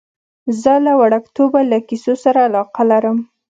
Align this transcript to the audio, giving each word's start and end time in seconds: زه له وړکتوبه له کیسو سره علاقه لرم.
زه 0.61 0.73
له 0.85 0.93
وړکتوبه 1.01 1.61
له 1.71 1.77
کیسو 1.87 2.13
سره 2.23 2.39
علاقه 2.47 2.83
لرم. 2.91 3.17